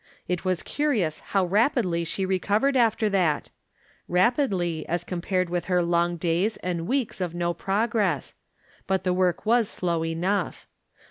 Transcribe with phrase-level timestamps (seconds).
[0.27, 3.51] It was curious how rapidly she recov ered after that!
[4.07, 8.33] rapidly, as compared with her long days and weeks of no progress;
[8.87, 10.65] but the work was slow enough.